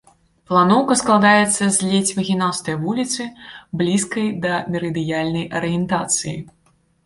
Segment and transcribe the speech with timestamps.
[0.51, 3.27] Планоўка складаецца з ледзь выгінастай вуліцы,
[3.85, 6.39] блізкай да мерыдыянальнай арыентацыі.